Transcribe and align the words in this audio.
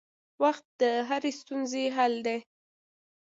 وخت 0.43 0.65
د 0.81 0.83
هرې 1.09 1.31
ستونزې 1.39 1.83
حل 1.95 2.13
دی. 2.25 2.39